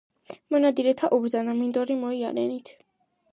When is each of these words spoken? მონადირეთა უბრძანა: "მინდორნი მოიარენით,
მონადირეთა 0.53 1.09
უბრძანა: 1.17 1.55
"მინდორნი 1.59 1.99
მოიარენით, 2.01 2.73